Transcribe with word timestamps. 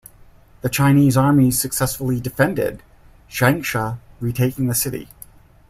The 0.61 0.69
Chinese 0.69 1.15
armies 1.15 1.61
successfully 1.61 2.19
defended 2.19 2.81
Changsha, 3.29 3.99
retaking 4.19 4.65
the 4.65 4.73
city. 4.73 5.09